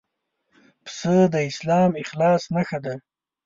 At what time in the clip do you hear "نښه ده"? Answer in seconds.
2.55-2.95